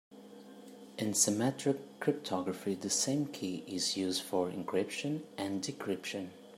[0.97, 6.29] In symmetric cryptography the same key is used for encryption and decryption.